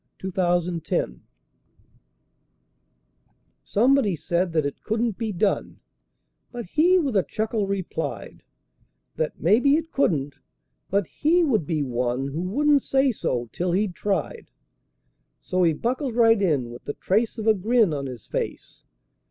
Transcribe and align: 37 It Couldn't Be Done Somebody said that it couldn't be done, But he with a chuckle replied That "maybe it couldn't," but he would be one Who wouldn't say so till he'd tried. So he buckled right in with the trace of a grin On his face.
37 0.19 0.23
It 0.23 0.63
Couldn't 0.63 0.89
Be 0.89 0.97
Done 0.97 1.23
Somebody 3.63 4.15
said 4.15 4.51
that 4.53 4.65
it 4.65 4.81
couldn't 4.83 5.15
be 5.15 5.31
done, 5.31 5.79
But 6.51 6.65
he 6.65 6.97
with 6.97 7.15
a 7.15 7.21
chuckle 7.21 7.67
replied 7.67 8.41
That 9.17 9.39
"maybe 9.39 9.75
it 9.75 9.91
couldn't," 9.91 10.39
but 10.89 11.05
he 11.05 11.43
would 11.43 11.67
be 11.67 11.83
one 11.83 12.29
Who 12.29 12.41
wouldn't 12.41 12.81
say 12.81 13.11
so 13.11 13.47
till 13.51 13.73
he'd 13.73 13.93
tried. 13.93 14.49
So 15.39 15.61
he 15.61 15.73
buckled 15.73 16.15
right 16.15 16.41
in 16.41 16.71
with 16.71 16.85
the 16.85 16.93
trace 16.95 17.37
of 17.37 17.45
a 17.45 17.53
grin 17.53 17.93
On 17.93 18.07
his 18.07 18.25
face. 18.25 18.83